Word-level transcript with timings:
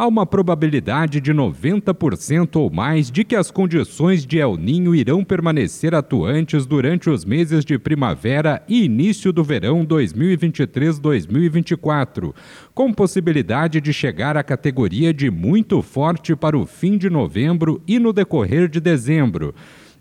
Há 0.00 0.06
uma 0.06 0.24
probabilidade 0.24 1.20
de 1.20 1.34
90% 1.34 2.54
ou 2.54 2.70
mais 2.70 3.10
de 3.10 3.24
que 3.24 3.34
as 3.34 3.50
condições 3.50 4.24
de 4.24 4.38
El 4.38 4.56
Ninho 4.56 4.94
irão 4.94 5.24
permanecer 5.24 5.92
atuantes 5.92 6.66
durante 6.66 7.10
os 7.10 7.24
meses 7.24 7.64
de 7.64 7.76
primavera 7.80 8.62
e 8.68 8.84
início 8.84 9.32
do 9.32 9.42
verão 9.42 9.84
2023-2024, 9.84 12.32
com 12.72 12.92
possibilidade 12.92 13.80
de 13.80 13.92
chegar 13.92 14.36
à 14.36 14.44
categoria 14.44 15.12
de 15.12 15.32
muito 15.32 15.82
forte 15.82 16.36
para 16.36 16.56
o 16.56 16.64
fim 16.64 16.96
de 16.96 17.10
novembro 17.10 17.82
e 17.84 17.98
no 17.98 18.12
decorrer 18.12 18.68
de 18.68 18.78
dezembro. 18.78 19.52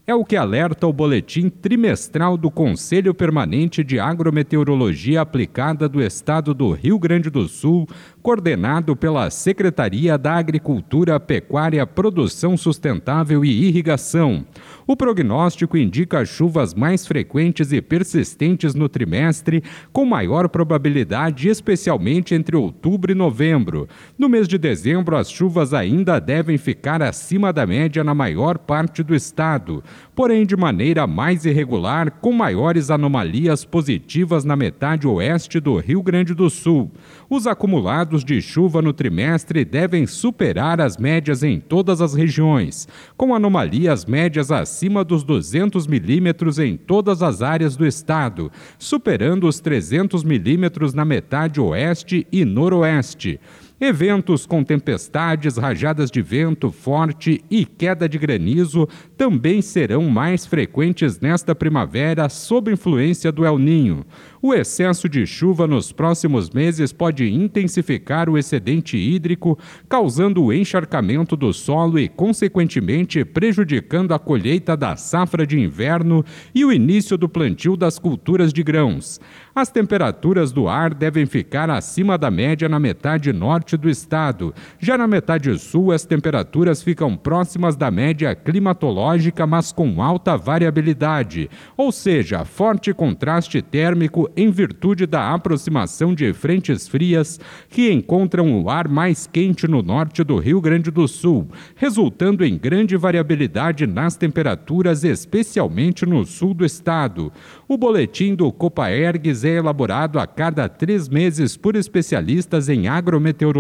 É 0.10 0.16
o 0.16 0.24
que 0.24 0.38
alerta 0.38 0.88
o 0.88 0.94
boletim 0.94 1.50
trimestral 1.50 2.38
do 2.38 2.50
Conselho 2.50 3.14
Permanente 3.14 3.84
de 3.84 4.00
Agrometeorologia 4.00 5.20
Aplicada 5.20 5.90
do 5.90 6.02
Estado 6.02 6.54
do 6.54 6.72
Rio 6.72 6.98
Grande 6.98 7.30
do 7.30 7.46
Sul, 7.50 7.86
coordenado 8.24 8.96
pela 8.96 9.30
Secretaria 9.30 10.18
da 10.18 10.36
Agricultura, 10.36 11.20
Pecuária, 11.20 11.86
Produção 11.86 12.56
Sustentável 12.56 13.44
e 13.44 13.68
Irrigação. 13.68 14.46
O 14.86 14.96
prognóstico 14.96 15.76
indica 15.76 16.24
chuvas 16.24 16.74
mais 16.74 17.06
frequentes 17.06 17.74
e 17.74 17.82
persistentes 17.82 18.74
no 18.74 18.88
trimestre, 18.88 19.62
com 19.92 20.06
maior 20.06 20.48
probabilidade, 20.48 21.50
especialmente 21.50 22.34
entre 22.34 22.56
outubro 22.56 23.12
e 23.12 23.16
novembro. 23.16 23.90
No 24.18 24.30
mês 24.30 24.48
de 24.48 24.58
dezembro, 24.58 25.18
as 25.18 25.30
chuvas 25.30 25.74
ainda 25.74 26.18
devem 26.18 26.58
ficar 26.58 27.02
acima 27.02 27.52
da 27.52 27.68
média 27.68 28.06
na 28.06 28.16
maior 28.16 28.58
parte 28.58 29.04
do 29.04 29.14
estado 29.14 29.84
porém 30.16 30.46
de 30.46 30.56
maneira 30.56 31.06
mais 31.06 31.46
irregular, 31.46 32.12
com 32.12 32.32
maiores 32.32 32.90
anomalias 32.90 33.64
positivas 33.64 34.44
na 34.44 34.56
metade 34.56 35.08
oeste 35.08 35.60
do 35.60 35.78
Rio 35.78 36.02
Grande 36.02 36.34
do 36.34 36.50
Sul. 36.50 36.92
Os 37.30 37.46
acumulados 37.46 38.24
de 38.24 38.42
chuva 38.42 38.82
no 38.82 38.94
trimestre 38.94 39.64
devem 39.64 40.08
superar 40.08 40.82
as 40.82 40.98
médias 40.98 41.44
em 41.44 41.60
todas 41.60 42.02
as 42.02 42.14
regiões, 42.14 42.88
com 43.16 43.36
anomalias 43.36 44.06
médias 44.06 44.52
acima 44.52 45.04
dos 45.04 45.24
200 45.24 45.88
milímetros 45.88 46.60
em 46.60 46.78
todas 46.78 47.22
as 47.22 47.42
áreas 47.42 47.76
do 47.76 47.86
estado, 47.86 48.52
superando 48.80 49.48
os 49.48 49.60
300 49.60 50.24
milímetros 50.24 50.94
na 50.94 51.06
metade 51.06 51.60
oeste 51.60 52.26
e 52.32 52.44
noroeste. 52.46 53.40
Eventos 53.80 54.48
com 54.48 54.64
tempestades, 54.64 55.56
rajadas 55.56 56.10
de 56.10 56.20
vento 56.20 56.72
forte 56.72 57.44
e 57.48 57.64
queda 57.64 58.10
de 58.10 58.18
granizo 58.18 58.90
também 59.16 59.62
serão 59.62 60.10
mais 60.10 60.48
frequentes 60.48 61.20
nesta 61.20 61.54
primavera 61.54 62.28
sob 62.28 62.72
influência 62.72 63.32
do 63.32 63.46
El 63.46 63.60
Ninho. 63.60 64.04
O 64.42 64.52
excesso 64.52 65.08
de 65.08 65.28
chuva 65.28 65.68
nos 65.68 65.92
próximos 65.92 66.50
meses 66.50 66.92
pode 66.92 67.30
intensificar 67.30 68.30
o 68.30 68.38
excedente 68.38 68.98
hídrico, 68.98 69.60
causando 69.88 70.44
o 70.44 70.54
encharcamento 70.54 71.36
do 71.36 71.54
solo 71.54 72.00
e, 72.00 72.08
consequentemente, 72.08 73.24
prejudicando 73.24 74.14
a 74.14 74.20
colheita 74.20 74.76
da 74.76 74.96
safra 74.96 75.46
de 75.46 75.60
inverno 75.60 76.26
e 76.54 76.66
o 76.66 76.72
início 76.72 77.16
do 77.16 77.30
plantio 77.30 77.78
das 77.78 78.00
culturas 78.00 78.52
de 78.52 78.64
grãos. 78.64 79.20
As 79.54 79.70
temperaturas 79.70 80.52
do 80.52 80.68
ar 80.68 80.94
devem 80.94 81.26
ficar 81.26 81.70
acima 81.70 82.18
da 82.18 82.30
média 82.30 82.70
na 82.70 82.80
metade 82.80 83.34
norte 83.34 83.67
do 83.76 83.90
estado. 83.90 84.54
Já 84.80 84.98
na 84.98 85.08
metade 85.08 85.58
sul, 85.60 85.92
as 85.92 86.06
temperaturas 86.06 86.82
ficam 86.82 87.18
próximas 87.18 87.76
da 87.76 87.92
média 87.92 88.34
climatológica, 88.34 89.46
mas 89.46 89.72
com 89.72 90.02
alta 90.02 90.38
variabilidade, 90.38 91.50
ou 91.76 91.92
seja, 91.92 92.46
forte 92.46 92.94
contraste 92.94 93.62
térmico 93.62 94.30
em 94.38 94.50
virtude 94.50 95.06
da 95.06 95.34
aproximação 95.34 96.14
de 96.14 96.32
frentes 96.34 96.88
frias 96.88 97.40
que 97.70 97.92
encontram 97.92 98.62
o 98.62 98.70
ar 98.70 98.88
mais 98.88 99.28
quente 99.28 99.68
no 99.68 99.82
norte 99.82 100.24
do 100.24 100.38
Rio 100.38 100.62
Grande 100.62 100.92
do 100.92 101.08
Sul, 101.08 101.48
resultando 101.76 102.46
em 102.46 102.58
grande 102.58 102.96
variabilidade 102.96 103.88
nas 103.88 104.16
temperaturas, 104.16 105.04
especialmente 105.04 106.06
no 106.06 106.26
sul 106.26 106.54
do 106.54 106.64
estado. 106.64 107.32
O 107.68 107.78
boletim 107.78 108.36
do 108.36 108.52
Copaergues 108.52 109.44
é 109.44 109.56
elaborado 109.56 110.20
a 110.20 110.28
cada 110.28 110.70
três 110.70 111.10
meses 111.10 111.58
por 111.58 111.76
especialistas 111.76 112.70
em 112.70 112.88
agrometeorologia 112.88 113.57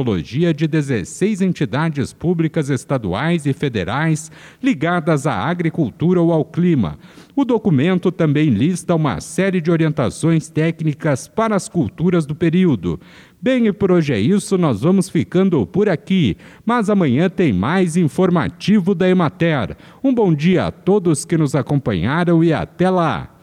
de 0.53 0.67
16 0.67 1.41
entidades 1.41 2.13
públicas 2.13 2.69
estaduais 2.69 3.45
e 3.45 3.53
federais 3.53 4.31
ligadas 4.61 5.27
à 5.27 5.33
agricultura 5.33 6.21
ou 6.21 6.31
ao 6.31 6.43
clima. 6.43 6.97
O 7.35 7.45
documento 7.45 8.11
também 8.11 8.49
lista 8.49 8.95
uma 8.95 9.21
série 9.21 9.61
de 9.61 9.69
orientações 9.69 10.49
técnicas 10.49 11.27
para 11.27 11.55
as 11.55 11.69
culturas 11.69 12.25
do 12.25 12.33
período. 12.33 12.99
Bem, 13.39 13.67
e 13.67 13.71
por 13.71 13.91
hoje 13.91 14.13
é 14.13 14.19
isso, 14.19 14.57
nós 14.57 14.81
vamos 14.81 15.09
ficando 15.09 15.65
por 15.65 15.87
aqui, 15.87 16.35
mas 16.65 16.89
amanhã 16.89 17.29
tem 17.29 17.53
mais 17.53 17.95
informativo 17.95 18.95
da 18.95 19.07
Emater. 19.07 19.77
Um 20.03 20.13
bom 20.13 20.33
dia 20.33 20.65
a 20.65 20.71
todos 20.71 21.25
que 21.25 21.37
nos 21.37 21.53
acompanharam 21.53 22.43
e 22.43 22.51
até 22.51 22.89
lá! 22.89 23.36